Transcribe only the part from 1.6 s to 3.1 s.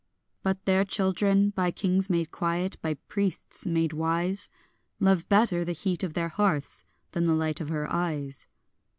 kings made quiet, by